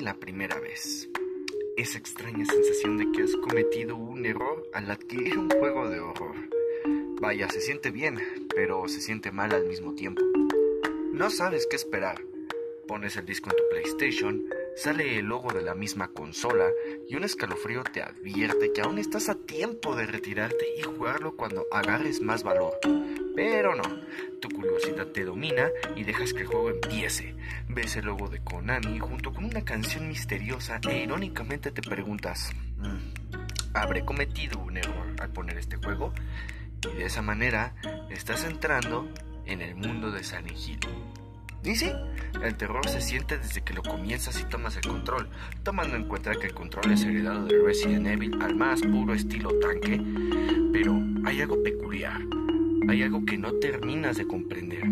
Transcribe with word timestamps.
la 0.00 0.14
primera 0.14 0.58
vez. 0.60 1.08
Esa 1.76 1.98
extraña 1.98 2.44
sensación 2.44 2.98
de 2.98 3.10
que 3.12 3.22
has 3.22 3.36
cometido 3.36 3.96
un 3.96 4.24
error 4.26 4.68
al 4.72 4.90
adquirir 4.90 5.38
un 5.38 5.50
juego 5.50 5.88
de 5.88 6.00
horror. 6.00 6.36
Vaya, 7.20 7.48
se 7.48 7.60
siente 7.60 7.90
bien, 7.90 8.18
pero 8.54 8.88
se 8.88 9.00
siente 9.00 9.32
mal 9.32 9.52
al 9.52 9.66
mismo 9.66 9.94
tiempo. 9.94 10.22
No 11.12 11.30
sabes 11.30 11.66
qué 11.68 11.76
esperar. 11.76 12.22
Pones 12.86 13.16
el 13.16 13.26
disco 13.26 13.50
en 13.50 13.56
tu 13.56 13.62
PlayStation, 13.70 14.44
sale 14.76 15.18
el 15.18 15.26
logo 15.26 15.52
de 15.52 15.62
la 15.62 15.74
misma 15.74 16.08
consola 16.08 16.68
y 17.08 17.16
un 17.16 17.24
escalofrío 17.24 17.84
te 17.84 18.02
advierte 18.02 18.72
que 18.72 18.80
aún 18.80 18.98
estás 18.98 19.28
a 19.28 19.34
tiempo 19.34 19.94
de 19.94 20.06
retirarte 20.06 20.64
y 20.78 20.82
jugarlo 20.82 21.36
cuando 21.36 21.66
agarres 21.72 22.20
más 22.20 22.42
valor. 22.42 22.78
Pero 23.36 23.74
no, 23.74 23.82
tu 24.40 24.48
curiosidad 24.48 25.08
te 25.08 25.24
domina 25.24 25.68
y 25.96 26.04
dejas 26.04 26.32
que 26.32 26.42
el 26.42 26.46
juego 26.46 26.70
empiece. 26.70 27.34
Ves 27.68 27.96
el 27.96 28.06
logo 28.06 28.28
de 28.28 28.42
Konami 28.42 28.98
junto 28.98 29.32
con 29.32 29.44
una 29.44 29.64
canción 29.64 30.08
misteriosa 30.08 30.80
e 30.88 31.02
irónicamente 31.02 31.70
te 31.70 31.82
preguntas, 31.82 32.52
mm, 32.78 33.74
¿habré 33.74 34.04
cometido 34.04 34.58
un 34.60 34.76
error 34.76 35.16
al 35.20 35.30
poner 35.30 35.58
este 35.58 35.76
juego? 35.76 36.12
Y 36.92 36.96
de 36.96 37.06
esa 37.06 37.22
manera 37.22 37.74
estás 38.10 38.44
entrando 38.44 39.08
en 39.46 39.62
el 39.62 39.74
mundo 39.74 40.10
de 40.10 40.22
Silent 40.22 40.52
Hill. 40.56 40.78
Sí, 41.64 41.90
el 42.40 42.56
terror 42.56 42.86
se 42.88 43.00
siente 43.00 43.36
desde 43.36 43.62
que 43.62 43.74
lo 43.74 43.82
comienzas 43.82 44.38
y 44.38 44.44
tomas 44.44 44.76
el 44.76 44.82
control, 44.82 45.28
tomando 45.64 45.96
en 45.96 46.04
cuenta 46.04 46.34
que 46.34 46.46
el 46.46 46.54
control 46.54 46.92
es 46.92 47.02
heredado 47.02 47.46
de 47.46 47.58
Resident 47.58 48.06
Evil 48.06 48.40
al 48.40 48.54
más 48.54 48.80
puro 48.82 49.12
estilo 49.12 49.50
tanque, 49.58 50.00
pero 50.72 50.96
hay 51.24 51.40
algo 51.40 51.60
peculiar, 51.64 52.20
hay 52.88 53.02
algo 53.02 53.24
que 53.24 53.38
no 53.38 53.54
terminas 53.54 54.18
de 54.18 54.26
comprender. 54.26 54.84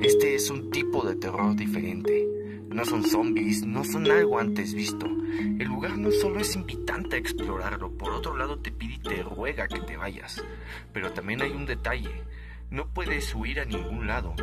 Este 0.00 0.36
es 0.36 0.50
un 0.50 0.70
tipo 0.70 1.04
de 1.04 1.16
terror 1.16 1.56
diferente. 1.56 2.28
No 2.68 2.84
son 2.84 3.02
zombies, 3.02 3.66
no 3.66 3.82
son 3.82 4.08
algo 4.08 4.38
antes 4.38 4.72
visto. 4.72 5.06
El 5.06 5.66
lugar 5.66 5.98
no 5.98 6.12
solo 6.12 6.38
es 6.38 6.54
invitante 6.54 7.16
a 7.16 7.18
explorarlo, 7.18 7.90
por 7.90 8.12
otro 8.12 8.36
lado 8.36 8.58
te 8.60 8.70
pide 8.70 8.94
y 8.94 8.98
te 8.98 9.22
ruega 9.24 9.66
que 9.66 9.80
te 9.80 9.96
vayas. 9.96 10.40
Pero 10.92 11.12
también 11.12 11.42
hay 11.42 11.50
un 11.50 11.66
detalle, 11.66 12.22
no 12.70 12.86
puedes 12.86 13.34
huir 13.34 13.58
a 13.58 13.64
ningún 13.64 14.06
lado. 14.06 14.36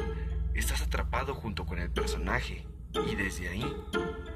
Estás 0.57 0.81
atrapado 0.81 1.35
junto 1.35 1.67
con 1.67 1.77
el 1.77 1.91
personaje 1.91 2.65
y 3.07 3.15
desde 3.15 3.47
ahí 3.47 3.77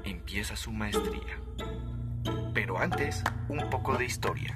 empieza 0.04 0.54
su 0.54 0.70
maestría. 0.70 1.42
Pero 2.54 2.78
antes, 2.78 3.24
un 3.48 3.68
poco 3.68 3.98
de 3.98 4.04
historia. 4.04 4.54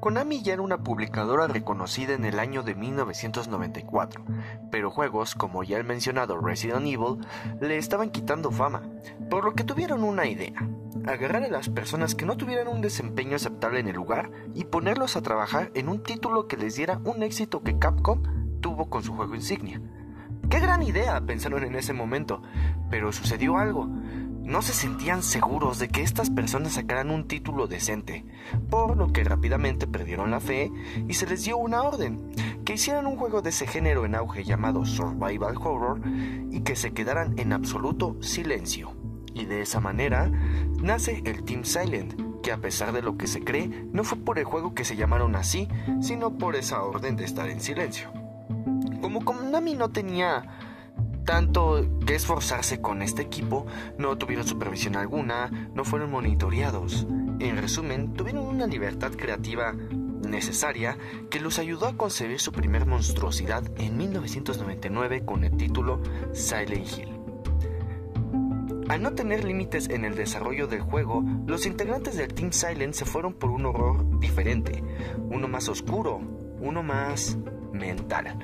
Konami 0.00 0.42
ya 0.42 0.54
era 0.54 0.62
una 0.62 0.82
publicadora 0.82 1.48
reconocida 1.48 2.14
en 2.14 2.24
el 2.24 2.38
año 2.38 2.62
de 2.62 2.74
1994, 2.74 4.24
pero 4.70 4.90
juegos 4.90 5.34
como 5.34 5.62
ya 5.62 5.76
el 5.76 5.84
mencionado 5.84 6.38
Resident 6.40 6.86
Evil 6.86 7.18
le 7.60 7.76
estaban 7.76 8.10
quitando 8.10 8.50
fama, 8.50 8.82
por 9.30 9.44
lo 9.44 9.54
que 9.54 9.64
tuvieron 9.64 10.04
una 10.04 10.26
idea, 10.26 10.68
agarrar 11.06 11.42
a 11.42 11.48
las 11.48 11.68
personas 11.68 12.14
que 12.14 12.26
no 12.26 12.36
tuvieran 12.36 12.68
un 12.68 12.80
desempeño 12.80 13.36
aceptable 13.36 13.80
en 13.80 13.88
el 13.88 13.96
lugar 13.96 14.30
y 14.54 14.64
ponerlos 14.64 15.16
a 15.16 15.22
trabajar 15.22 15.70
en 15.74 15.88
un 15.88 16.02
título 16.02 16.48
que 16.48 16.56
les 16.56 16.76
diera 16.76 17.00
un 17.04 17.22
éxito 17.22 17.62
que 17.62 17.78
Capcom 17.78 18.22
tuvo 18.60 18.88
con 18.88 19.02
su 19.02 19.14
juego 19.14 19.34
insignia. 19.34 19.80
¡Qué 20.48 20.60
gran 20.60 20.82
idea! 20.82 21.20
pensaron 21.22 21.64
en 21.64 21.74
ese 21.74 21.92
momento, 21.92 22.42
pero 22.90 23.12
sucedió 23.12 23.56
algo. 23.56 23.88
No 24.44 24.60
se 24.60 24.72
sentían 24.72 25.22
seguros 25.22 25.78
de 25.78 25.88
que 25.88 26.02
estas 26.02 26.28
personas 26.30 26.72
sacaran 26.72 27.10
un 27.10 27.28
título 27.28 27.68
decente, 27.68 28.24
por 28.70 28.96
lo 28.96 29.12
que 29.12 29.22
rápidamente 29.22 29.86
perdieron 29.86 30.30
la 30.30 30.40
fe 30.40 30.70
y 31.06 31.14
se 31.14 31.26
les 31.26 31.44
dio 31.44 31.56
una 31.56 31.82
orden, 31.82 32.32
que 32.64 32.74
hicieran 32.74 33.06
un 33.06 33.16
juego 33.16 33.40
de 33.40 33.50
ese 33.50 33.66
género 33.66 34.04
en 34.04 34.16
auge 34.16 34.42
llamado 34.42 34.84
Survival 34.84 35.56
Horror 35.56 36.00
y 36.50 36.60
que 36.62 36.74
se 36.74 36.92
quedaran 36.92 37.38
en 37.38 37.52
absoluto 37.52 38.16
silencio. 38.20 38.94
Y 39.32 39.46
de 39.46 39.62
esa 39.62 39.80
manera 39.80 40.30
nace 40.82 41.22
el 41.24 41.44
Team 41.44 41.64
Silent, 41.64 42.42
que 42.42 42.52
a 42.52 42.58
pesar 42.58 42.92
de 42.92 43.02
lo 43.02 43.16
que 43.16 43.28
se 43.28 43.44
cree, 43.44 43.68
no 43.92 44.02
fue 44.02 44.18
por 44.18 44.38
el 44.38 44.44
juego 44.44 44.74
que 44.74 44.84
se 44.84 44.96
llamaron 44.96 45.36
así, 45.36 45.68
sino 46.00 46.36
por 46.36 46.56
esa 46.56 46.82
orden 46.82 47.16
de 47.16 47.24
estar 47.24 47.48
en 47.48 47.60
silencio. 47.60 48.12
Como 49.00 49.24
Konami 49.24 49.74
no 49.74 49.90
tenía 49.90 50.44
tanto 51.24 51.86
que 52.06 52.14
esforzarse 52.14 52.80
con 52.80 53.02
este 53.02 53.22
equipo, 53.22 53.66
no 53.98 54.16
tuvieron 54.18 54.46
supervisión 54.46 54.96
alguna, 54.96 55.70
no 55.74 55.84
fueron 55.84 56.10
monitoreados. 56.10 57.06
En 57.38 57.56
resumen, 57.56 58.14
tuvieron 58.14 58.46
una 58.46 58.66
libertad 58.66 59.12
creativa 59.12 59.74
necesaria 60.28 60.98
que 61.30 61.40
los 61.40 61.58
ayudó 61.58 61.86
a 61.86 61.96
concebir 61.96 62.40
su 62.40 62.52
primer 62.52 62.86
monstruosidad 62.86 63.64
en 63.78 63.96
1999 63.96 65.24
con 65.24 65.44
el 65.44 65.56
título 65.56 66.00
Silent 66.32 66.86
Hill. 66.98 67.22
Al 68.88 69.02
no 69.02 69.14
tener 69.14 69.44
límites 69.44 69.88
en 69.88 70.04
el 70.04 70.16
desarrollo 70.16 70.66
del 70.66 70.82
juego, 70.82 71.24
los 71.46 71.66
integrantes 71.66 72.16
del 72.16 72.34
Team 72.34 72.52
Silent 72.52 72.94
se 72.94 73.04
fueron 73.04 73.32
por 73.32 73.50
un 73.50 73.64
horror 73.64 74.18
diferente, 74.18 74.82
uno 75.30 75.48
más 75.48 75.68
oscuro, 75.68 76.20
uno 76.60 76.82
más 76.82 77.38
mental. 77.72 78.38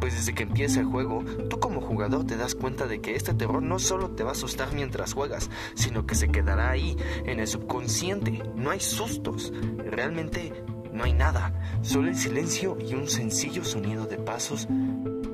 Pues 0.00 0.14
desde 0.14 0.34
que 0.34 0.44
empieza 0.44 0.80
el 0.80 0.86
juego, 0.86 1.24
tú 1.48 1.58
como 1.58 1.80
jugador 1.80 2.26
te 2.26 2.36
das 2.36 2.54
cuenta 2.54 2.86
de 2.86 3.00
que 3.00 3.14
este 3.14 3.34
terror 3.34 3.62
no 3.62 3.78
solo 3.78 4.10
te 4.10 4.22
va 4.22 4.30
a 4.30 4.32
asustar 4.32 4.72
mientras 4.72 5.14
juegas, 5.14 5.50
sino 5.74 6.06
que 6.06 6.14
se 6.14 6.28
quedará 6.28 6.70
ahí, 6.70 6.96
en 7.24 7.40
el 7.40 7.46
subconsciente. 7.46 8.42
No 8.54 8.70
hay 8.70 8.80
sustos, 8.80 9.52
realmente 9.78 10.64
no 10.92 11.04
hay 11.04 11.12
nada, 11.12 11.52
solo 11.82 12.08
el 12.08 12.16
silencio 12.16 12.78
y 12.80 12.94
un 12.94 13.08
sencillo 13.08 13.64
sonido 13.64 14.06
de 14.06 14.16
pasos 14.16 14.68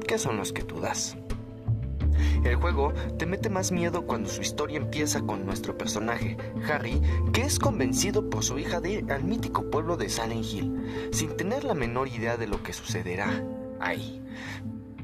que 0.06 0.19
son 0.19 0.37
los 0.37 0.53
que 0.53 0.62
tú 0.62 0.81
das. 0.81 1.17
El 2.44 2.56
juego 2.56 2.92
te 3.18 3.26
mete 3.26 3.50
más 3.50 3.70
miedo 3.70 4.06
cuando 4.06 4.28
su 4.28 4.40
historia 4.40 4.78
empieza 4.78 5.20
con 5.20 5.44
nuestro 5.44 5.76
personaje, 5.76 6.38
Harry, 6.68 7.00
que 7.32 7.42
es 7.42 7.58
convencido 7.58 8.30
por 8.30 8.44
su 8.44 8.58
hija 8.58 8.80
de 8.80 8.90
ir 8.92 9.12
al 9.12 9.24
mítico 9.24 9.70
pueblo 9.70 9.96
de 9.96 10.08
Silent 10.08 10.44
Hill, 10.44 11.10
sin 11.12 11.36
tener 11.36 11.64
la 11.64 11.74
menor 11.74 12.08
idea 12.08 12.36
de 12.36 12.46
lo 12.46 12.62
que 12.62 12.72
sucederá 12.72 13.44
ahí. 13.78 14.22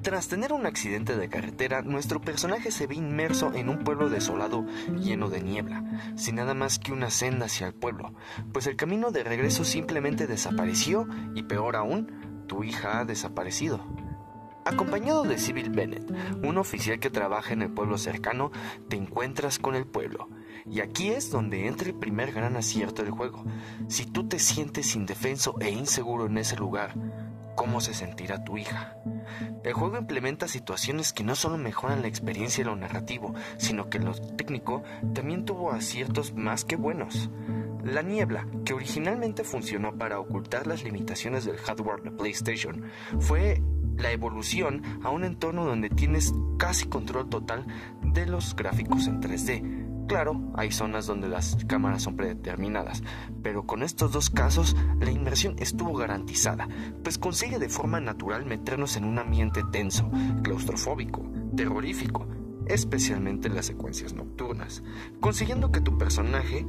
Tras 0.06 0.28
tener 0.28 0.52
un 0.52 0.66
accidente 0.66 1.16
de 1.16 1.28
carretera, 1.28 1.82
nuestro 1.82 2.20
personaje 2.20 2.70
se 2.70 2.86
ve 2.86 2.94
inmerso 2.94 3.52
en 3.52 3.68
un 3.68 3.80
pueblo 3.80 4.08
desolado 4.08 4.64
lleno 4.96 5.28
de 5.28 5.42
niebla, 5.42 5.82
sin 6.14 6.36
nada 6.36 6.54
más 6.54 6.78
que 6.78 6.92
una 6.92 7.10
senda 7.10 7.46
hacia 7.46 7.66
el 7.66 7.74
pueblo, 7.74 8.14
pues 8.52 8.68
el 8.68 8.76
camino 8.76 9.10
de 9.10 9.24
regreso 9.24 9.64
simplemente 9.64 10.28
desapareció 10.28 11.08
y 11.34 11.42
peor 11.42 11.74
aún, 11.74 12.44
tu 12.46 12.62
hija 12.62 13.00
ha 13.00 13.04
desaparecido. 13.04 13.84
Acompañado 14.66 15.22
de 15.22 15.38
Civil 15.38 15.70
Bennett, 15.70 16.10
un 16.42 16.58
oficial 16.58 16.98
que 16.98 17.08
trabaja 17.08 17.52
en 17.52 17.62
el 17.62 17.70
pueblo 17.70 17.98
cercano, 17.98 18.50
te 18.88 18.96
encuentras 18.96 19.60
con 19.60 19.76
el 19.76 19.86
pueblo. 19.86 20.28
Y 20.68 20.80
aquí 20.80 21.10
es 21.10 21.30
donde 21.30 21.68
entra 21.68 21.88
el 21.88 21.94
primer 21.94 22.32
gran 22.32 22.56
acierto 22.56 23.04
del 23.04 23.12
juego. 23.12 23.44
Si 23.86 24.06
tú 24.06 24.28
te 24.28 24.40
sientes 24.40 24.96
indefenso 24.96 25.54
e 25.60 25.70
inseguro 25.70 26.26
en 26.26 26.38
ese 26.38 26.56
lugar, 26.56 26.96
¿cómo 27.54 27.80
se 27.80 27.94
sentirá 27.94 28.42
tu 28.42 28.58
hija? 28.58 28.96
El 29.62 29.72
juego 29.72 29.98
implementa 29.98 30.48
situaciones 30.48 31.12
que 31.12 31.22
no 31.22 31.36
solo 31.36 31.58
mejoran 31.58 32.02
la 32.02 32.08
experiencia 32.08 32.62
y 32.62 32.64
lo 32.64 32.74
narrativo, 32.74 33.34
sino 33.58 33.88
que 33.88 34.00
lo 34.00 34.14
técnico 34.14 34.82
también 35.14 35.44
tuvo 35.44 35.70
aciertos 35.70 36.34
más 36.34 36.64
que 36.64 36.74
buenos. 36.74 37.30
La 37.84 38.02
niebla, 38.02 38.48
que 38.64 38.74
originalmente 38.74 39.44
funcionó 39.44 39.96
para 39.96 40.18
ocultar 40.18 40.66
las 40.66 40.82
limitaciones 40.82 41.44
del 41.44 41.56
hardware 41.56 42.02
de 42.02 42.10
PlayStation, 42.10 42.82
fue 43.20 43.62
la 43.96 44.12
evolución 44.12 44.82
a 45.02 45.10
un 45.10 45.24
entorno 45.24 45.64
donde 45.64 45.90
tienes 45.90 46.34
casi 46.58 46.86
control 46.86 47.28
total 47.28 47.66
de 48.02 48.26
los 48.26 48.54
gráficos 48.56 49.06
en 49.06 49.20
3D. 49.20 50.06
Claro, 50.06 50.40
hay 50.54 50.70
zonas 50.70 51.06
donde 51.06 51.28
las 51.28 51.56
cámaras 51.66 52.02
son 52.02 52.14
predeterminadas, 52.14 53.02
pero 53.42 53.66
con 53.66 53.82
estos 53.82 54.12
dos 54.12 54.30
casos 54.30 54.76
la 55.00 55.10
inmersión 55.10 55.56
estuvo 55.58 55.94
garantizada, 55.94 56.68
pues 57.02 57.18
consigue 57.18 57.58
de 57.58 57.68
forma 57.68 57.98
natural 57.98 58.46
meternos 58.46 58.96
en 58.96 59.04
un 59.04 59.18
ambiente 59.18 59.64
tenso, 59.72 60.08
claustrofóbico, 60.44 61.28
terrorífico, 61.56 62.28
especialmente 62.66 63.48
en 63.48 63.56
las 63.56 63.66
secuencias 63.66 64.12
nocturnas, 64.12 64.84
consiguiendo 65.18 65.72
que 65.72 65.80
tu 65.80 65.98
personaje 65.98 66.64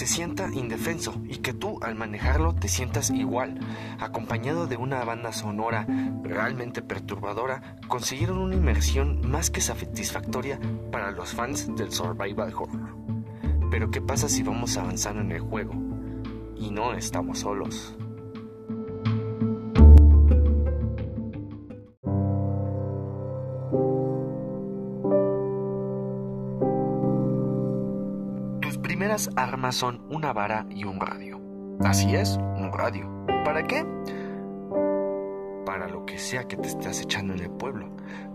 se 0.00 0.06
sienta 0.06 0.48
indefenso 0.54 1.20
y 1.28 1.40
que 1.40 1.52
tú 1.52 1.78
al 1.82 1.94
manejarlo 1.94 2.54
te 2.54 2.68
sientas 2.68 3.10
igual. 3.10 3.60
Acompañado 3.98 4.66
de 4.66 4.78
una 4.78 5.04
banda 5.04 5.30
sonora 5.30 5.86
realmente 6.22 6.80
perturbadora, 6.80 7.76
consiguieron 7.86 8.38
una 8.38 8.54
inmersión 8.54 9.20
más 9.30 9.50
que 9.50 9.60
satisfactoria 9.60 10.58
para 10.90 11.10
los 11.10 11.34
fans 11.34 11.76
del 11.76 11.92
survival 11.92 12.54
horror. 12.54 12.96
Pero 13.70 13.90
¿qué 13.90 14.00
pasa 14.00 14.30
si 14.30 14.42
vamos 14.42 14.74
avanzando 14.78 15.20
en 15.20 15.32
el 15.32 15.40
juego 15.42 15.74
y 16.56 16.70
no 16.70 16.94
estamos 16.94 17.40
solos? 17.40 17.94
Armas 29.36 29.76
son 29.76 30.02
una 30.08 30.32
vara 30.32 30.66
y 30.70 30.84
un 30.84 31.00
radio. 31.00 31.40
Así 31.84 32.14
es, 32.14 32.36
un 32.36 32.72
radio. 32.72 33.08
¿Para 33.44 33.66
qué? 33.66 33.84
para 35.70 35.86
lo 35.86 36.04
que 36.04 36.18
sea 36.18 36.48
que 36.48 36.56
te 36.56 36.66
estés 36.66 37.00
echando 37.00 37.32
en 37.32 37.40
el 37.40 37.50
pueblo, 37.50 37.94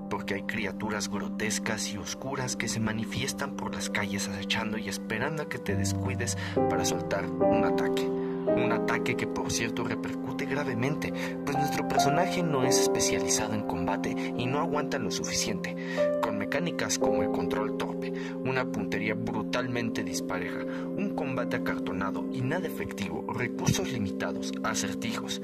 porque 0.09 0.35
hay 0.35 0.43
criaturas 0.43 1.09
grotescas 1.09 1.91
y 1.91 1.97
oscuras 1.97 2.55
que 2.55 2.69
se 2.69 2.79
manifiestan 2.79 3.57
por 3.57 3.75
las 3.75 3.89
calles 3.89 4.29
acechando 4.29 4.77
y 4.77 4.87
esperando 4.87 5.43
a 5.43 5.49
que 5.49 5.57
te 5.59 5.75
descuides 5.75 6.37
para 6.69 6.85
soltar 6.85 7.25
un 7.25 7.65
ataque. 7.65 8.09
Un 8.55 8.71
ataque 8.71 9.15
que 9.15 9.27
por 9.27 9.51
cierto 9.51 9.83
repercute 9.83 10.45
gravemente, 10.45 11.13
pues 11.45 11.57
nuestro 11.57 11.87
personaje 11.87 12.41
no 12.41 12.63
es 12.63 12.79
especializado 12.79 13.53
en 13.53 13.63
combate 13.63 14.15
y 14.37 14.45
no 14.45 14.59
aguanta 14.59 14.97
lo 14.97 15.11
suficiente, 15.11 15.75
con 16.21 16.37
mecánicas 16.37 16.97
como 16.97 17.21
el 17.23 17.31
control 17.31 17.77
torpe, 17.77 18.13
una 18.43 18.65
puntería 18.71 19.13
brutalmente 19.13 20.03
dispareja, 20.03 20.63
un 20.63 21.15
combate 21.15 21.57
acartonado 21.57 22.25
y 22.31 22.41
nada 22.41 22.67
efectivo, 22.67 23.25
recursos 23.33 23.91
limitados, 23.91 24.51
acertijos 24.63 25.41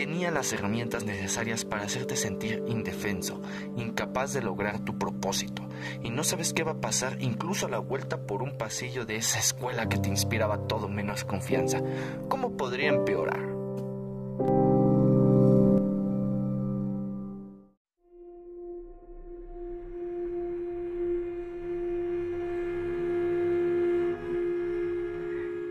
tenía 0.00 0.30
las 0.30 0.50
herramientas 0.54 1.04
necesarias 1.04 1.66
para 1.66 1.82
hacerte 1.82 2.16
sentir 2.16 2.64
indefenso, 2.66 3.42
incapaz 3.76 4.32
de 4.32 4.40
lograr 4.40 4.82
tu 4.82 4.98
propósito, 4.98 5.68
y 6.02 6.10
no 6.10 6.24
sabes 6.24 6.52
qué 6.52 6.62
va 6.62 6.72
a 6.72 6.80
pasar 6.80 7.20
incluso 7.20 7.66
a 7.66 7.70
la 7.70 7.78
vuelta 7.78 8.26
por 8.26 8.42
un 8.42 8.56
pasillo 8.56 9.04
de 9.06 9.16
esa 9.16 9.38
escuela 9.38 9.88
que 9.88 9.98
te 9.98 10.08
inspiraba 10.08 10.66
todo 10.66 10.88
menos 10.88 11.24
confianza. 11.24 11.80
¿Cómo 12.28 12.56
podría 12.56 12.88
empeorar? 12.88 13.40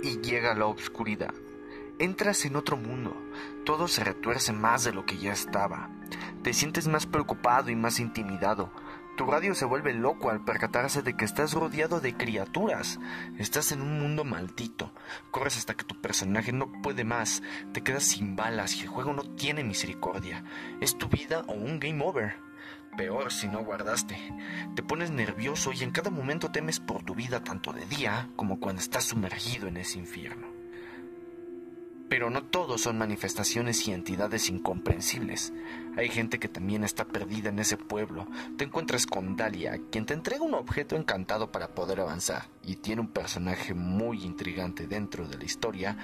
Y 0.01 0.21
llega 0.21 0.55
la 0.55 0.65
oscuridad 0.65 1.33
Entras 1.99 2.45
en 2.45 2.55
otro 2.55 2.77
mundo, 2.77 3.13
todo 3.65 3.89
se 3.89 4.05
retuerce 4.05 4.53
más 4.53 4.85
de 4.85 4.93
lo 4.93 5.05
que 5.05 5.17
ya 5.17 5.33
estaba. 5.33 5.89
Te 6.43 6.53
sientes 6.53 6.87
más 6.87 7.05
preocupado 7.05 7.69
y 7.71 7.75
más 7.75 7.99
intimidado. 7.99 8.71
Tu 9.19 9.25
radio 9.25 9.53
se 9.53 9.65
vuelve 9.65 9.93
loco 9.93 10.29
al 10.29 10.45
percatarse 10.45 11.01
de 11.01 11.17
que 11.17 11.25
estás 11.25 11.51
rodeado 11.51 11.99
de 11.99 12.15
criaturas. 12.15 13.01
Estás 13.37 13.73
en 13.73 13.81
un 13.81 13.99
mundo 13.99 14.23
maldito. 14.23 14.93
Corres 15.29 15.57
hasta 15.57 15.73
que 15.73 15.83
tu 15.83 15.99
personaje 15.99 16.53
no 16.53 16.71
puede 16.81 17.03
más. 17.03 17.43
Te 17.73 17.81
quedas 17.81 18.03
sin 18.03 18.37
balas 18.37 18.77
y 18.77 18.83
el 18.83 18.87
juego 18.87 19.11
no 19.11 19.23
tiene 19.23 19.65
misericordia. 19.65 20.45
Es 20.79 20.97
tu 20.97 21.09
vida 21.09 21.43
o 21.47 21.51
un 21.51 21.81
game 21.81 22.01
over. 22.01 22.37
Peor 22.95 23.33
si 23.33 23.49
no 23.49 23.61
guardaste. 23.61 24.15
Te 24.77 24.83
pones 24.83 25.11
nervioso 25.11 25.73
y 25.73 25.83
en 25.83 25.91
cada 25.91 26.11
momento 26.11 26.49
temes 26.49 26.79
por 26.79 27.03
tu 27.03 27.13
vida 27.13 27.43
tanto 27.43 27.73
de 27.73 27.85
día 27.87 28.29
como 28.37 28.61
cuando 28.61 28.81
estás 28.81 29.03
sumergido 29.03 29.67
en 29.67 29.75
ese 29.75 29.99
infierno. 29.99 30.58
Pero 32.09 32.29
no 32.31 32.43
todos 32.43 32.81
son 32.81 32.97
manifestaciones 32.97 33.87
y 33.87 33.93
entidades 33.93 34.49
incomprensibles. 34.49 35.53
Hay 35.95 36.09
gente 36.09 36.39
que 36.39 36.47
también 36.47 36.83
está 36.83 37.05
perdida 37.05 37.49
en 37.49 37.59
ese 37.59 37.77
pueblo. 37.77 38.27
Te 38.57 38.65
encuentras 38.65 39.05
con 39.05 39.35
Dalia, 39.35 39.79
quien 39.91 40.05
te 40.05 40.13
entrega 40.15 40.43
un 40.43 40.55
objeto 40.55 40.95
encantado 40.95 41.51
para 41.51 41.75
poder 41.75 41.99
avanzar, 41.99 42.47
y 42.63 42.77
tiene 42.77 43.01
un 43.01 43.09
personaje 43.09 43.73
muy 43.73 44.23
intrigante 44.23 44.87
dentro 44.87 45.27
de 45.27 45.37
la 45.37 45.43
historia, 45.43 45.97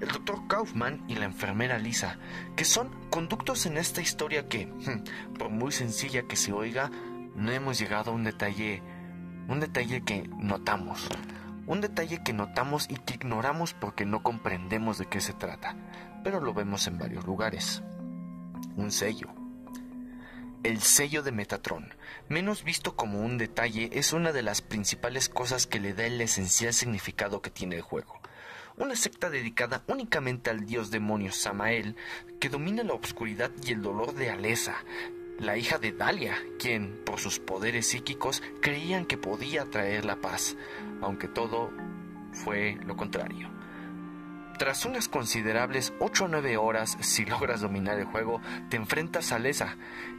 el 0.00 0.08
Dr. 0.08 0.46
Kaufman 0.48 1.04
y 1.08 1.16
la 1.16 1.26
enfermera 1.26 1.78
Lisa, 1.78 2.18
que 2.56 2.64
son 2.64 2.90
conductos 3.10 3.66
en 3.66 3.76
esta 3.76 4.00
historia 4.00 4.48
que, 4.48 4.66
hmm, 4.66 5.34
por 5.38 5.50
muy 5.50 5.72
sencilla 5.72 6.22
que 6.22 6.36
se 6.36 6.52
oiga, 6.52 6.90
no 7.34 7.50
hemos 7.50 7.78
llegado 7.78 8.10
a 8.10 8.14
un 8.14 8.24
detalle, 8.24 8.82
un 9.48 9.60
detalle 9.60 10.02
que 10.02 10.28
notamos. 10.38 11.08
Un 11.70 11.80
detalle 11.80 12.20
que 12.24 12.32
notamos 12.32 12.88
y 12.90 12.96
que 12.96 13.14
ignoramos 13.14 13.74
porque 13.74 14.04
no 14.04 14.24
comprendemos 14.24 14.98
de 14.98 15.06
qué 15.06 15.20
se 15.20 15.34
trata, 15.34 15.76
pero 16.24 16.40
lo 16.40 16.52
vemos 16.52 16.88
en 16.88 16.98
varios 16.98 17.24
lugares. 17.24 17.84
Un 18.74 18.90
sello. 18.90 19.28
El 20.64 20.80
sello 20.80 21.22
de 21.22 21.30
Metatron, 21.30 21.94
menos 22.28 22.64
visto 22.64 22.96
como 22.96 23.20
un 23.20 23.38
detalle, 23.38 23.88
es 23.92 24.12
una 24.12 24.32
de 24.32 24.42
las 24.42 24.62
principales 24.62 25.28
cosas 25.28 25.68
que 25.68 25.78
le 25.78 25.94
da 25.94 26.06
el 26.06 26.20
esencial 26.20 26.74
significado 26.74 27.40
que 27.40 27.50
tiene 27.50 27.76
el 27.76 27.82
juego. 27.82 28.20
Una 28.76 28.96
secta 28.96 29.30
dedicada 29.30 29.84
únicamente 29.86 30.50
al 30.50 30.66
dios 30.66 30.90
demonio 30.90 31.30
Samael, 31.30 31.94
que 32.40 32.48
domina 32.48 32.82
la 32.82 32.94
oscuridad 32.94 33.52
y 33.64 33.70
el 33.70 33.82
dolor 33.82 34.14
de 34.14 34.30
Alesa, 34.30 34.74
la 35.40 35.56
hija 35.56 35.78
de 35.78 35.92
Dalia, 35.92 36.36
quien, 36.58 37.00
por 37.04 37.18
sus 37.18 37.38
poderes 37.38 37.88
psíquicos, 37.88 38.42
creían 38.60 39.06
que 39.06 39.16
podía 39.16 39.64
traer 39.64 40.04
la 40.04 40.16
paz, 40.16 40.56
aunque 41.00 41.28
todo 41.28 41.70
fue 42.32 42.78
lo 42.84 42.94
contrario. 42.94 43.48
Tras 44.58 44.84
unas 44.84 45.08
considerables 45.08 45.94
8 45.98 46.26
o 46.26 46.28
9 46.28 46.58
horas, 46.58 46.98
si 47.00 47.24
logras 47.24 47.62
dominar 47.62 47.98
el 47.98 48.04
juego, 48.04 48.42
te 48.68 48.76
enfrentas 48.76 49.32
a 49.32 49.38
Lesa, 49.38 49.78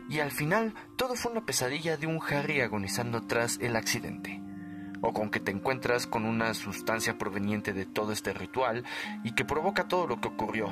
y 0.10 0.20
al 0.20 0.32
final 0.32 0.74
todo 0.96 1.14
fue 1.14 1.32
una 1.32 1.46
pesadilla 1.46 1.98
de 1.98 2.08
un 2.08 2.20
Harry 2.28 2.62
agonizando 2.62 3.22
tras 3.22 3.60
el 3.62 3.76
accidente. 3.76 4.42
O 5.04 5.14
con 5.14 5.30
que 5.30 5.40
te 5.40 5.52
encuentras 5.52 6.08
con 6.08 6.26
una 6.26 6.56
sustancia 6.56 7.20
proveniente 7.20 7.74
de 7.74 7.86
todo 7.86 8.12
este 8.12 8.34
ritual 8.34 8.84
y 9.24 9.36
que 9.36 9.46
provoca 9.46 9.88
todo 9.88 10.08
lo 10.08 10.20
que 10.20 10.30
ocurrió, 10.30 10.70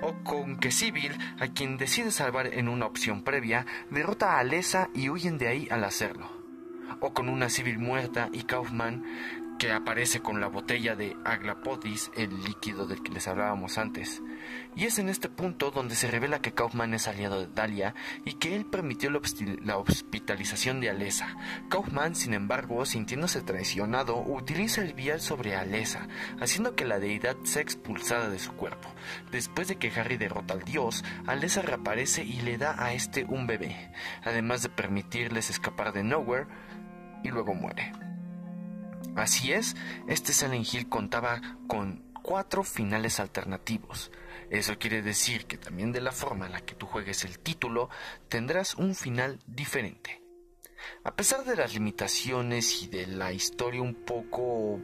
o 0.00 0.14
con 0.24 0.56
que 0.56 0.70
Civil, 0.70 1.12
a 1.40 1.48
quien 1.48 1.78
decide 1.78 2.10
salvar 2.10 2.46
en 2.46 2.68
una 2.68 2.86
opción 2.86 3.22
previa, 3.22 3.66
derrota 3.90 4.34
a 4.34 4.38
Alessa 4.40 4.88
y 4.94 5.08
huyen 5.08 5.38
de 5.38 5.48
ahí 5.48 5.68
al 5.70 5.84
hacerlo, 5.84 6.30
o 7.00 7.12
con 7.12 7.28
una 7.28 7.48
Civil 7.48 7.78
muerta 7.78 8.28
y 8.32 8.42
Kaufman 8.42 9.04
que 9.58 9.72
aparece 9.72 10.20
con 10.20 10.40
la 10.40 10.48
botella 10.48 10.96
de 10.96 11.16
Aglapotis, 11.24 12.10
el 12.16 12.42
líquido 12.42 12.86
del 12.86 13.02
que 13.02 13.12
les 13.12 13.28
hablábamos 13.28 13.78
antes. 13.78 14.22
Y 14.74 14.84
es 14.84 14.98
en 14.98 15.08
este 15.08 15.28
punto 15.28 15.70
donde 15.70 15.94
se 15.94 16.10
revela 16.10 16.40
que 16.40 16.52
Kaufman 16.52 16.94
es 16.94 17.08
aliado 17.08 17.40
de 17.40 17.52
Dalia 17.52 17.94
y 18.24 18.34
que 18.34 18.56
él 18.56 18.66
permitió 18.66 19.10
la, 19.10 19.76
hospitalización 19.76 20.80
de 20.80 20.90
Alesa. 20.90 21.36
Kaufman, 21.68 22.14
sin 22.14 22.34
embargo, 22.34 22.84
sintiéndose 22.84 23.42
traicionado, 23.42 24.16
utiliza 24.16 24.82
el 24.82 24.94
vial 24.94 25.20
sobre 25.20 25.54
Alesa, 25.54 26.08
haciendo 26.40 26.74
que 26.74 26.84
la 26.84 26.98
deidad 26.98 27.36
sea 27.44 27.62
expulsada 27.62 28.28
de 28.30 28.38
su 28.38 28.52
cuerpo. 28.52 28.88
Después 29.30 29.68
de 29.68 29.76
que 29.76 29.90
Harry 29.90 30.16
derrota 30.16 30.54
al 30.54 30.62
dios, 30.62 31.04
Alesa 31.26 31.62
reaparece 31.62 32.24
y 32.24 32.40
le 32.40 32.58
da 32.58 32.82
a 32.82 32.92
este 32.94 33.24
un 33.24 33.46
bebé, 33.46 33.92
además 34.24 34.62
de 34.62 34.68
permitirles 34.68 35.50
escapar 35.50 35.92
de 35.92 36.02
Nowhere, 36.02 36.46
y 37.22 37.28
luego 37.28 37.54
muere. 37.54 37.92
Así 39.16 39.52
es, 39.52 39.76
este 40.08 40.32
Silent 40.32 40.72
Hill 40.72 40.88
contaba 40.88 41.58
con 41.66 42.12
cuatro 42.22 42.62
finales 42.64 43.20
alternativos. 43.20 44.10
Eso 44.50 44.78
quiere 44.78 45.02
decir 45.02 45.46
que 45.46 45.58
también 45.58 45.92
de 45.92 46.00
la 46.00 46.12
forma 46.12 46.46
en 46.46 46.52
la 46.52 46.60
que 46.62 46.74
tú 46.74 46.86
juegues 46.86 47.24
el 47.24 47.38
título, 47.38 47.90
tendrás 48.28 48.74
un 48.74 48.94
final 48.94 49.38
diferente. 49.46 50.22
A 51.04 51.14
pesar 51.14 51.44
de 51.44 51.56
las 51.56 51.74
limitaciones 51.74 52.82
y 52.82 52.88
de 52.88 53.06
la 53.06 53.32
historia 53.32 53.82
un 53.82 53.94
poco 53.94 54.80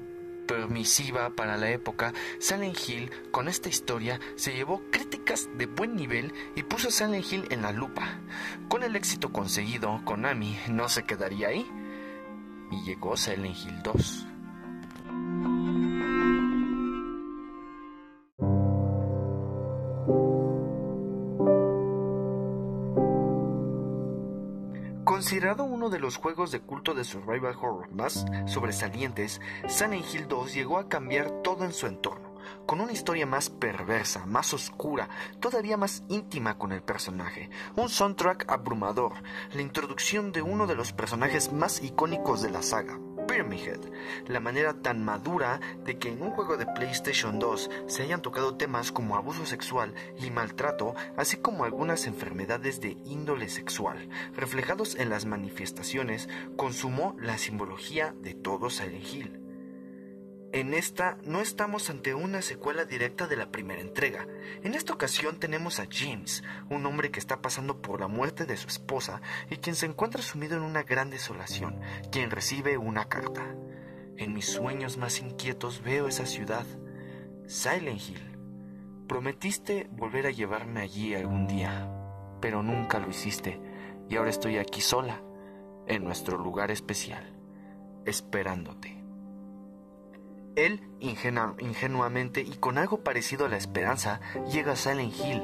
permisiva 0.47 1.30
para 1.30 1.56
la 1.56 1.70
época, 1.70 2.12
Silent 2.38 2.78
Hill 2.87 3.11
con 3.30 3.49
esta 3.49 3.68
historia 3.68 4.20
se 4.37 4.52
llevó 4.54 4.82
críticas 4.90 5.49
de 5.56 5.66
buen 5.66 5.97
nivel 5.97 6.32
y 6.54 6.62
puso 6.62 6.88
a 6.88 6.90
Silent 6.90 7.32
Hill 7.32 7.47
en 7.50 7.62
la 7.62 7.73
lupa. 7.73 8.20
Con 8.68 8.82
el 8.82 8.94
éxito 8.94 9.32
conseguido, 9.32 10.02
Konami 10.04 10.58
no 10.68 10.88
se 10.88 11.04
quedaría 11.04 11.49
ahí 11.49 11.66
y 12.70 12.82
llegó 12.82 13.16
Silent 13.16 13.56
Hill 13.56 13.82
2. 13.82 14.26
Considerado 25.04 25.64
uno 25.64 25.90
de 25.90 25.98
los 25.98 26.16
juegos 26.16 26.52
de 26.52 26.60
culto 26.60 26.94
de 26.94 27.04
survival 27.04 27.56
horror 27.56 27.90
más 27.92 28.25
sobresalientes, 28.46 29.40
Silent 29.66 30.04
Hill 30.14 30.28
2 30.28 30.54
llegó 30.54 30.78
a 30.78 30.88
cambiar 30.88 31.42
todo 31.42 31.64
en 31.64 31.72
su 31.72 31.87
entorno 31.87 32.27
con 32.68 32.82
una 32.82 32.92
historia 32.92 33.25
más 33.25 33.48
perversa, 33.48 34.26
más 34.26 34.52
oscura, 34.52 35.08
todavía 35.40 35.78
más 35.78 36.02
íntima 36.10 36.58
con 36.58 36.72
el 36.72 36.82
personaje, 36.82 37.48
un 37.76 37.88
soundtrack 37.88 38.44
abrumador, 38.46 39.14
la 39.54 39.62
introducción 39.62 40.32
de 40.32 40.42
uno 40.42 40.66
de 40.66 40.75
los 40.75 40.92
personajes 40.92 41.50
más 41.50 41.82
icónicos 41.82 42.42
de 42.42 42.50
la 42.50 42.60
saga, 42.60 43.00
Pyramid 43.26 43.70
la 44.26 44.40
manera 44.40 44.82
tan 44.82 45.02
madura 45.02 45.60
de 45.82 45.98
que 45.98 46.10
en 46.10 46.20
un 46.20 46.32
juego 46.32 46.58
de 46.58 46.66
PlayStation 46.66 47.38
2 47.38 47.70
se 47.87 48.02
hayan 48.02 48.20
tocado 48.20 48.58
temas 48.58 48.92
como 48.92 49.16
abuso 49.16 49.46
sexual 49.46 49.94
y 50.20 50.30
maltrato, 50.30 50.94
así 51.16 51.38
como 51.38 51.64
algunas 51.64 52.06
enfermedades 52.06 52.82
de 52.82 52.98
índole 53.06 53.48
sexual, 53.48 54.10
reflejados 54.37 54.94
en 54.94 55.08
las 55.08 55.25
manifestaciones, 55.25 56.28
consumó 56.58 57.16
la 57.18 57.38
simbología 57.38 58.14
de 58.20 58.34
todo 58.34 58.68
Silent 58.68 59.10
Hill. 59.10 59.48
En 60.50 60.73
esta 60.73 61.19
no 61.25 61.43
estamos 61.43 61.90
ante 61.90 62.14
una 62.14 62.40
secuela 62.40 62.87
directa 62.87 63.26
de 63.26 63.37
la 63.37 63.50
primera 63.50 63.83
entrega. 63.83 64.26
En 64.62 64.75
esta 64.75 64.95
ocasión 64.95 65.38
tenemos 65.38 65.78
a 65.78 65.87
James, 65.90 66.43
un 66.71 66.87
hombre 66.87 67.11
que 67.11 67.21
está 67.21 67.43
pasando 67.43 67.83
por 67.83 68.00
la 68.00 68.09
muerte 68.09 68.47
de 68.47 68.57
su 68.57 68.67
esposa 68.69 69.21
y 69.50 69.57
quien 69.57 69.76
se 69.76 69.85
encuentra 69.85 70.23
sumido 70.23 70.57
en 70.57 70.62
una 70.62 70.85
gran 70.85 71.11
desolación, 71.11 71.81
quien 72.11 72.31
recibe 72.31 72.78
una 72.78 73.11
carta. 73.11 73.55
En 74.17 74.33
mis 74.33 74.47
sueños 74.47 74.97
más 74.97 75.21
inquietos 75.21 75.83
veo 75.83 76.09
esa 76.09 76.25
ciudad, 76.25 76.64
Silent 77.47 78.00
Hill. 78.00 78.38
Prometiste 79.07 79.88
volver 79.93 80.26
a 80.26 80.31
llevarme 80.31 80.81
allí 80.81 81.14
algún 81.14 81.47
día, 81.47 81.90
pero 82.40 82.62
nunca 82.62 82.99
lo 83.00 83.11
hiciste 83.11 83.61
y 84.09 84.17
ahora 84.17 84.31
estoy 84.31 84.57
aquí 84.57 84.81
sola, 84.81 85.23
en 85.87 86.05
nuestro 86.05 86.38
lugar 86.38 86.71
especial, 86.71 87.38
esperándote. 88.07 88.98
Él, 90.58 90.80
ingenuamente 90.98 92.40
y 92.40 92.56
con 92.56 92.78
algo 92.78 93.04
parecido 93.04 93.46
a 93.46 93.48
la 93.48 93.56
esperanza, 93.56 94.20
llega 94.50 94.72
a 94.72 94.76
Silent 94.76 95.14
Hill, 95.14 95.42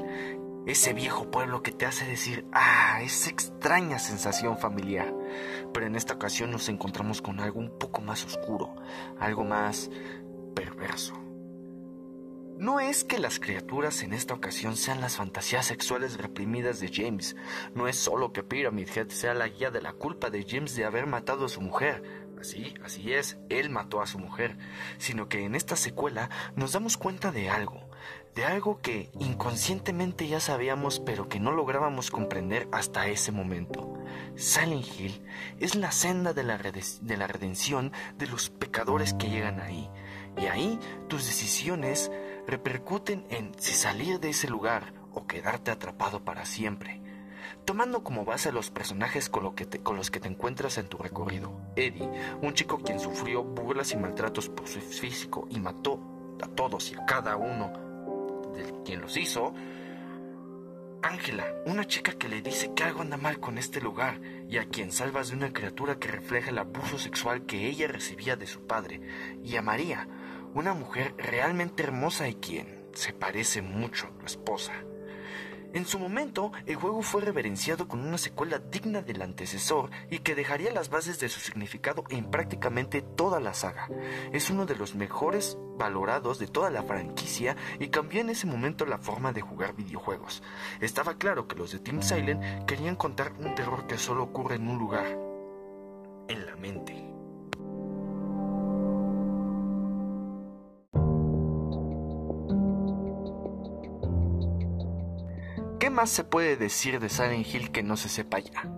ese 0.65 0.93
viejo 0.93 1.31
pueblo 1.31 1.63
que 1.63 1.71
te 1.71 1.85
hace 1.85 2.05
decir, 2.05 2.45
ah, 2.51 2.99
esa 3.01 3.29
extraña 3.29 3.97
sensación 3.97 4.57
familiar. 4.57 5.13
Pero 5.73 5.85
en 5.85 5.95
esta 5.95 6.15
ocasión 6.15 6.51
nos 6.51 6.67
encontramos 6.67 7.21
con 7.21 7.39
algo 7.39 7.61
un 7.61 7.77
poco 7.79 8.01
más 8.01 8.25
oscuro, 8.25 8.75
algo 9.17 9.45
más 9.45 9.89
perverso. 10.53 11.13
No 12.57 12.79
es 12.79 13.03
que 13.03 13.19
las 13.19 13.39
criaturas 13.39 14.01
en 14.01 14.13
esta 14.13 14.33
ocasión 14.33 14.77
sean 14.77 15.01
las 15.01 15.17
fantasías 15.17 15.65
sexuales 15.65 16.17
reprimidas 16.17 16.79
de 16.79 16.89
James, 16.91 17.35
no 17.73 17.89
es 17.89 17.97
solo 17.97 18.31
que 18.31 18.43
Pyramid 18.43 18.87
Head 18.95 19.09
sea 19.09 19.33
la 19.33 19.49
guía 19.49 19.71
de 19.71 19.81
la 19.81 19.91
culpa 19.91 20.29
de 20.29 20.45
James 20.47 20.73
de 20.75 20.85
haber 20.85 21.05
matado 21.05 21.45
a 21.45 21.49
su 21.49 21.59
mujer, 21.59 22.24
así, 22.45 22.75
así 22.83 23.13
es, 23.13 23.37
él 23.49 23.69
mató 23.69 24.01
a 24.01 24.07
su 24.07 24.19
mujer, 24.19 24.57
sino 24.97 25.27
que 25.27 25.45
en 25.45 25.55
esta 25.55 25.75
secuela 25.75 26.29
nos 26.55 26.73
damos 26.73 26.97
cuenta 26.97 27.31
de 27.31 27.49
algo, 27.49 27.89
de 28.35 28.45
algo 28.45 28.81
que 28.81 29.09
inconscientemente 29.19 30.27
ya 30.27 30.39
sabíamos 30.39 30.99
pero 30.99 31.27
que 31.27 31.39
no 31.39 31.51
lográbamos 31.51 32.11
comprender 32.11 32.67
hasta 32.71 33.07
ese 33.07 33.31
momento. 33.31 33.93
Silent 34.35 34.85
Hill 34.85 35.23
es 35.59 35.75
la 35.75 35.91
senda 35.91 36.33
de 36.33 36.43
la, 36.43 36.57
de 36.57 37.17
la 37.17 37.27
redención 37.27 37.91
de 38.17 38.27
los 38.27 38.49
pecadores 38.49 39.13
que 39.13 39.29
llegan 39.29 39.59
ahí, 39.59 39.89
y 40.37 40.45
ahí 40.45 40.79
tus 41.07 41.25
decisiones 41.25 42.11
repercuten 42.47 43.25
en 43.29 43.53
si 43.57 43.73
salir 43.73 44.19
de 44.19 44.29
ese 44.29 44.47
lugar 44.47 44.93
o 45.13 45.25
quedarte 45.25 45.71
atrapado 45.71 46.23
para 46.23 46.45
siempre. 46.45 47.01
Tomando 47.65 48.03
como 48.03 48.25
base 48.25 48.51
los 48.51 48.69
personajes 48.69 49.27
con, 49.29 49.55
con, 49.83 49.95
los 49.97 50.11
que 50.11 50.19
te 50.19 50.27
encuentras 50.27 50.77
en 50.77 50.87
tu 50.87 50.97
recorrido. 50.97 51.51
Eddie, 51.75 52.09
un 52.41 52.53
chico 52.53 52.77
quien 52.77 52.99
sufrió 52.99 53.43
burlas 53.43 53.91
y 53.91 53.97
maltratos 53.97 54.49
por 54.49 54.67
su 54.67 54.79
físico 54.79 55.47
y 55.49 55.59
mató 55.59 55.99
a 56.43 56.47
todos 56.47 56.91
y 56.91 56.95
a 56.95 57.05
cada 57.05 57.37
uno 57.37 58.51
de 58.55 58.83
quien 58.83 59.01
los 59.01 59.17
hizo. 59.17 59.53
Ángela, 61.01 61.45
una 61.65 61.85
chica 61.85 62.13
que 62.13 62.29
le 62.29 62.41
dice 62.41 62.71
que 62.75 62.83
algo 62.83 63.01
anda 63.01 63.17
mal 63.17 63.39
con 63.39 63.57
este 63.57 63.81
lugar 63.81 64.19
y 64.47 64.57
a 64.57 64.65
quien 64.65 64.91
salvas 64.91 65.29
de 65.29 65.35
una 65.35 65.53
criatura 65.53 65.99
que 65.99 66.07
refleja 66.07 66.49
el 66.49 66.57
abuso 66.57 66.97
sexual 66.97 67.45
que 67.45 67.67
ella 67.67 67.87
recibía 67.87 68.35
de 68.35 68.47
su 68.47 68.65
padre. 68.65 69.01
Y 69.43 69.55
a 69.55 69.61
María, 69.61 70.07
una 70.53 70.73
mujer 70.73 71.13
realmente 71.17 71.83
hermosa 71.83 72.27
y 72.27 72.35
quien 72.35 72.85
se 72.93 73.13
parece 73.13 73.61
mucho 73.61 74.07
a 74.07 74.17
tu 74.19 74.25
esposa. 74.25 74.73
En 75.75 75.85
su 75.85 75.99
momento, 75.99 76.53
el 76.67 76.77
juego 76.77 77.01
fue 77.01 77.19
reverenciado 77.19 77.89
con 77.89 77.99
una 77.99 78.17
secuela 78.17 78.59
digna 78.59 79.01
del 79.01 79.21
antecesor 79.21 79.89
y 80.09 80.19
que 80.19 80.33
dejaría 80.33 80.71
las 80.71 80.89
bases 80.89 81.19
de 81.19 81.27
su 81.27 81.41
significado 81.41 82.05
en 82.07 82.31
prácticamente 82.31 83.01
toda 83.01 83.41
la 83.41 83.53
saga. 83.53 83.89
Es 84.31 84.49
uno 84.49 84.65
de 84.65 84.77
los 84.77 84.95
mejores 84.95 85.57
valorados 85.77 86.39
de 86.39 86.47
toda 86.47 86.69
la 86.69 86.83
franquicia 86.83 87.57
y 87.77 87.89
cambió 87.89 88.21
en 88.21 88.29
ese 88.29 88.47
momento 88.47 88.85
la 88.85 88.99
forma 88.99 89.33
de 89.33 89.41
jugar 89.41 89.75
videojuegos. 89.75 90.43
Estaba 90.79 91.17
claro 91.17 91.45
que 91.45 91.57
los 91.57 91.73
de 91.73 91.79
Team 91.79 92.01
Silent 92.01 92.63
querían 92.65 92.95
contar 92.95 93.33
un 93.37 93.53
terror 93.53 93.85
que 93.85 93.97
solo 93.97 94.23
ocurre 94.23 94.55
en 94.55 94.69
un 94.69 94.77
lugar, 94.77 95.05
en 96.29 96.45
la 96.45 96.55
mente. 96.55 97.14
Más 105.95 106.09
se 106.11 106.23
puede 106.23 106.57
decir 106.57 106.99
de 106.99 107.09
Silent 107.09 107.47
Hill 107.47 107.71
que 107.71 107.81
no 107.81 107.97
se 107.97 108.09
sepa 108.09 108.39
ya? 108.39 108.69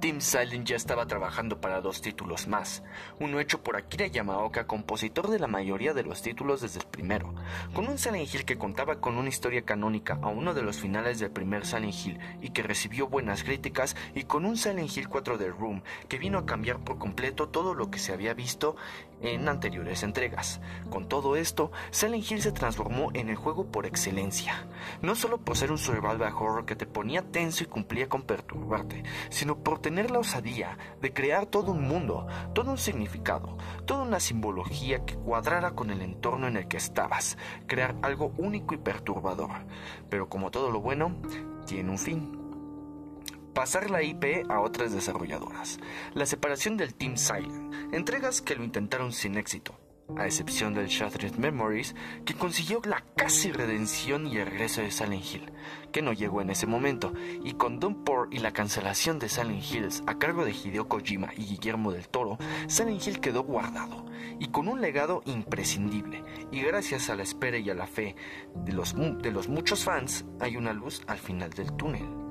Team 0.00 0.20
Silent 0.20 0.66
ya 0.66 0.76
estaba 0.76 1.06
trabajando 1.06 1.60
para 1.60 1.80
dos 1.80 2.02
títulos 2.02 2.48
más, 2.48 2.82
uno 3.20 3.40
hecho 3.40 3.62
por 3.62 3.76
Akira 3.76 4.06
Yamaoka, 4.06 4.66
compositor 4.66 5.28
de 5.28 5.38
la 5.38 5.46
mayoría 5.46 5.94
de 5.94 6.02
los 6.02 6.22
títulos 6.22 6.60
desde 6.60 6.80
el 6.80 6.86
primero, 6.86 7.34
con 7.74 7.88
un 7.88 7.98
Silent 7.98 8.32
Hill 8.32 8.44
que 8.44 8.58
contaba 8.58 9.00
con 9.00 9.16
una 9.16 9.28
historia 9.28 9.62
canónica 9.62 10.18
a 10.22 10.28
uno 10.28 10.54
de 10.54 10.62
los 10.62 10.78
finales 10.78 11.18
del 11.18 11.30
primer 11.30 11.66
Silent 11.66 11.94
Hill 11.94 12.18
y 12.40 12.50
que 12.50 12.62
recibió 12.62 13.08
buenas 13.08 13.44
críticas, 13.44 13.96
y 14.14 14.24
con 14.24 14.44
un 14.44 14.56
Silent 14.56 14.96
Hill 14.96 15.08
4 15.08 15.38
de 15.38 15.48
Room 15.48 15.82
que 16.08 16.18
vino 16.18 16.38
a 16.38 16.46
cambiar 16.46 16.78
por 16.78 16.98
completo 16.98 17.48
todo 17.48 17.74
lo 17.74 17.90
que 17.90 17.98
se 17.98 18.12
había 18.12 18.34
visto 18.34 18.76
en 19.22 19.48
anteriores 19.48 20.02
entregas. 20.02 20.60
Con 20.90 21.08
todo 21.08 21.36
esto, 21.36 21.70
Silent 21.90 22.30
Hill 22.30 22.42
se 22.42 22.52
transformó 22.52 23.10
en 23.14 23.28
el 23.28 23.36
juego 23.36 23.66
por 23.66 23.86
excelencia, 23.86 24.66
no 25.00 25.14
solo 25.14 25.38
por 25.38 25.56
ser 25.56 25.70
un 25.70 25.78
survival 25.78 26.32
horror 26.34 26.66
que 26.66 26.76
te 26.76 26.86
ponía 26.86 27.22
tenso 27.22 27.62
y 27.64 27.66
cumplía 27.66 28.08
con 28.08 28.22
perturbarte, 28.22 29.02
sino 29.30 29.58
por 29.62 29.78
tener 29.78 30.10
la 30.10 30.18
osadía 30.18 30.78
de 31.00 31.12
crear 31.12 31.46
todo 31.46 31.72
un 31.72 31.82
mundo, 31.82 32.26
todo 32.54 32.70
un 32.70 32.78
significado, 32.78 33.56
toda 33.86 34.02
una 34.02 34.20
simbología 34.20 35.04
que 35.04 35.16
cuadrara 35.16 35.72
con 35.72 35.90
el 35.90 36.02
entorno 36.02 36.48
en 36.48 36.56
el 36.56 36.68
que 36.68 36.76
estabas, 36.76 37.38
crear 37.66 37.94
algo 38.02 38.32
único 38.38 38.74
y 38.74 38.78
perturbador. 38.78 39.50
Pero 40.08 40.28
como 40.28 40.50
todo 40.50 40.70
lo 40.70 40.80
bueno, 40.80 41.16
tiene 41.66 41.90
un 41.90 41.98
fin. 41.98 42.38
Pasar 43.54 43.90
la 43.90 44.02
IP 44.02 44.50
a 44.50 44.60
otras 44.60 44.92
desarrolladoras, 44.92 45.78
la 46.14 46.24
separación 46.24 46.76
del 46.78 46.94
Team 46.94 47.16
Silent, 47.16 47.94
entregas 47.94 48.40
que 48.40 48.56
lo 48.56 48.64
intentaron 48.64 49.12
sin 49.12 49.36
éxito, 49.36 49.78
a 50.16 50.26
excepción 50.26 50.74
del 50.74 50.88
Shattered 50.88 51.36
Memories, 51.36 51.94
que 52.24 52.34
consiguió 52.34 52.80
la 52.84 53.02
casi 53.16 53.52
redención 53.52 54.26
y 54.26 54.36
el 54.36 54.46
regreso 54.46 54.80
de 54.80 54.90
Silent 54.90 55.24
Hill, 55.24 55.52
que 55.90 56.02
no 56.02 56.12
llegó 56.12 56.42
en 56.42 56.50
ese 56.50 56.66
momento, 56.66 57.12
y 57.44 57.54
con 57.54 57.80
Downpour 57.80 58.28
y 58.30 58.38
la 58.38 58.52
cancelación 58.52 59.18
de 59.18 59.28
Silent 59.28 59.64
Hills 59.64 60.02
a 60.06 60.18
cargo 60.18 60.44
de 60.44 60.52
Hideo 60.52 60.88
Kojima 60.88 61.32
y 61.36 61.44
Guillermo 61.44 61.92
del 61.92 62.08
Toro, 62.08 62.38
Silent 62.66 63.06
Hill 63.06 63.20
quedó 63.20 63.42
guardado, 63.42 64.06
y 64.38 64.48
con 64.48 64.68
un 64.68 64.80
legado 64.80 65.22
imprescindible, 65.24 66.24
y 66.50 66.62
gracias 66.62 67.10
a 67.10 67.16
la 67.16 67.22
espera 67.22 67.58
y 67.58 67.70
a 67.70 67.74
la 67.74 67.86
fe 67.86 68.16
de 68.54 68.72
los, 68.72 68.94
de 68.94 69.30
los 69.32 69.48
muchos 69.48 69.84
fans, 69.84 70.24
hay 70.40 70.56
una 70.56 70.72
luz 70.72 71.02
al 71.06 71.18
final 71.18 71.50
del 71.50 71.72
túnel. 71.72 72.21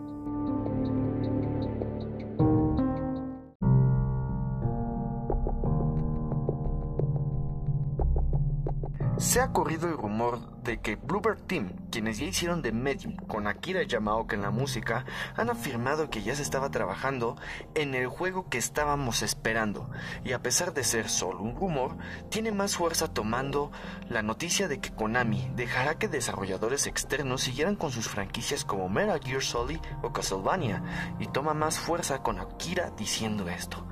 Se 9.22 9.40
ha 9.40 9.52
corrido 9.54 9.88
el 9.88 9.98
rumor 9.98 10.40
de 10.64 10.80
que 10.80 10.96
Bluebird 10.96 11.44
Team, 11.44 11.74
quienes 11.92 12.18
ya 12.18 12.26
hicieron 12.26 12.64
de 12.64 12.72
Medium 12.72 13.16
con 13.16 13.46
Akira 13.46 13.84
Yamaoka 13.84 14.36
en 14.36 14.42
la 14.42 14.50
música, 14.50 15.06
han 15.38 15.52
afirmado 15.52 16.10
que 16.10 16.24
ya 16.24 16.36
se 16.36 16.42
estaba 16.42 16.72
trabajando 16.72 17.38
en 17.76 17.94
el 17.94 18.08
juego 18.08 18.50
que 18.50 18.58
estábamos 18.58 19.22
esperando, 19.22 19.92
y 20.24 20.32
a 20.32 20.42
pesar 20.42 20.74
de 20.74 20.84
ser 20.84 21.08
solo 21.08 21.44
un 21.44 21.56
rumor, 21.56 21.98
tiene 22.30 22.52
más 22.52 22.76
fuerza 22.76 23.14
tomando 23.14 23.72
la 24.10 24.24
noticia 24.24 24.68
de 24.68 24.80
que 24.80 24.92
Konami 24.92 25.52
dejará 25.56 26.00
que 26.00 26.08
desarrolladores 26.08 26.88
externos 26.88 27.42
siguieran 27.42 27.76
con 27.76 27.92
sus 27.92 28.08
franquicias 28.08 28.66
como 28.66 28.90
Metal 28.90 29.22
Gear 29.24 29.44
Solid 29.44 29.82
o 30.02 30.12
Castlevania, 30.12 30.82
y 31.20 31.28
toma 31.28 31.54
más 31.54 31.78
fuerza 31.78 32.24
con 32.24 32.40
Akira 32.40 32.90
diciendo 32.98 33.48
esto. 33.48 33.86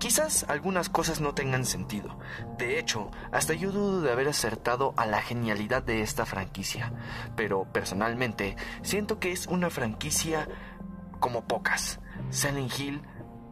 Quizás 0.00 0.46
algunas 0.48 0.88
cosas 0.88 1.20
no 1.20 1.34
tengan 1.34 1.66
sentido. 1.66 2.18
De 2.56 2.78
hecho, 2.78 3.10
hasta 3.32 3.52
yo 3.52 3.70
dudo 3.70 4.00
de 4.00 4.10
haber 4.10 4.28
acertado 4.28 4.94
a 4.96 5.04
la 5.04 5.20
genialidad 5.20 5.82
de 5.82 6.00
esta 6.00 6.24
franquicia. 6.24 6.90
Pero 7.36 7.70
personalmente, 7.70 8.56
siento 8.80 9.18
que 9.20 9.30
es 9.30 9.46
una 9.46 9.68
franquicia 9.68 10.48
como 11.20 11.44
pocas. 11.46 12.00
Silent 12.30 12.72
Hill, 12.78 13.02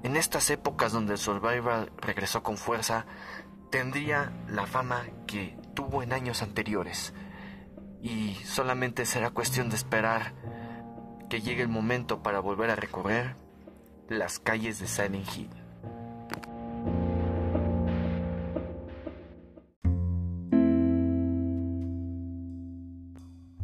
en 0.02 0.16
estas 0.16 0.48
épocas 0.48 0.90
donde 0.90 1.12
el 1.12 1.18
survival 1.18 1.92
regresó 1.98 2.42
con 2.42 2.56
fuerza, 2.56 3.04
tendría 3.70 4.32
la 4.48 4.64
fama 4.66 5.04
que 5.26 5.58
tuvo 5.74 6.02
en 6.02 6.14
años 6.14 6.40
anteriores. 6.40 7.12
Y 8.00 8.36
solamente 8.46 9.04
será 9.04 9.28
cuestión 9.28 9.68
de 9.68 9.76
esperar 9.76 10.32
que 11.28 11.42
llegue 11.42 11.60
el 11.60 11.68
momento 11.68 12.22
para 12.22 12.40
volver 12.40 12.70
a 12.70 12.76
recorrer 12.76 13.36
las 14.08 14.38
calles 14.38 14.78
de 14.78 14.88
Silent 14.88 15.28
Hill. 15.36 15.57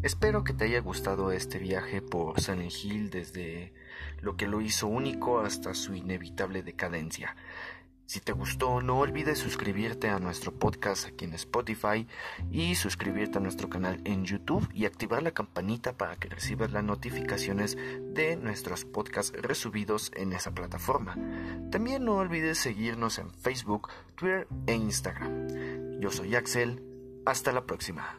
Espero 0.04 0.44
que 0.44 0.52
te 0.52 0.66
haya 0.66 0.80
gustado 0.80 1.32
este 1.32 1.58
viaje 1.58 2.02
por 2.02 2.38
Silent 2.38 2.75
Hill 2.84 3.08
desde 3.08 3.73
lo 4.20 4.37
que 4.37 4.46
lo 4.46 4.61
hizo 4.61 4.87
único 4.87 5.40
hasta 5.40 5.73
su 5.73 5.94
inevitable 5.94 6.62
decadencia. 6.62 7.34
Si 8.04 8.20
te 8.20 8.32
gustó, 8.32 8.82
no 8.82 8.99
olvides 8.99 9.38
suscribirte 9.38 10.11
a 10.11 10.18
nuestro 10.18 10.52
podcast 10.52 11.06
aquí 11.06 11.25
en 11.25 11.32
Spotify 11.32 12.06
y 12.50 12.75
suscribirte 12.75 13.38
a 13.38 13.40
nuestro 13.40 13.70
canal 13.70 14.02
en 14.04 14.26
YouTube 14.26 14.68
y 14.75 14.84
activar 14.84 15.23
la 15.23 15.30
campanita 15.30 15.96
para 15.96 16.16
que 16.16 16.28
recibas 16.28 16.70
las 16.70 16.84
notificaciones 16.84 17.78
de 18.12 18.37
nuestros 18.37 18.84
podcasts 18.84 19.32
resubidos 19.40 20.12
en 20.16 20.34
esa 20.34 20.50
plataforma. 20.50 21.16
También 21.70 22.04
no 22.04 22.16
olvides 22.16 22.58
seguirnos 22.58 23.18
en 23.18 23.30
Facebook, 23.30 23.88
Twitter 24.16 24.49
e 24.66 24.75
Instagram. 24.75 25.99
Yo 25.99 26.11
soy 26.11 26.34
Axel. 26.37 26.82
Hasta 27.25 27.52
la 27.52 27.64
próxima. 27.64 28.18